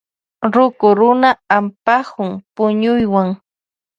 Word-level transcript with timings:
Ruku 0.53 0.87
runa 0.99 1.29
ampakun 1.57 2.29
puñuywan. 2.55 3.27